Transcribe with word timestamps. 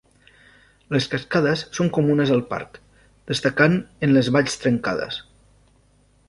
Les 0.93 1.07
Cascades 1.11 1.61
són 1.79 1.91
comunes 1.97 2.31
al 2.37 2.41
parc, 2.55 2.79
destacant 3.33 3.77
en 4.09 4.17
les 4.19 4.31
valls 4.37 4.57
trencades. 4.65 5.21